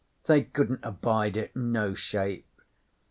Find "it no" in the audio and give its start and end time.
1.37-1.93